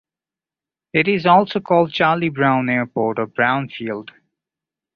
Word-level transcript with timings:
It 0.93 1.07
is 1.07 1.27
also 1.27 1.59
called 1.59 1.93
Charlie 1.93 2.29
Brown 2.29 2.69
Airport 2.69 3.19
or 3.19 3.27
Brown 3.27 3.69
Field. 3.69 4.09